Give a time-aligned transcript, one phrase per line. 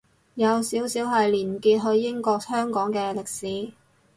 [0.33, 3.71] 有少少係連結去英國香港嘅歷史